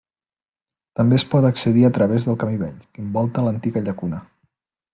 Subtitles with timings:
[0.99, 4.23] També es pot accedir a través del camí vell, que envolta l'antiga llacuna.